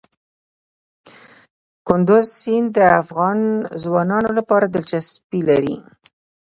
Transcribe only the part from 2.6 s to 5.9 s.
د افغان ځوانانو لپاره دلچسپي لري.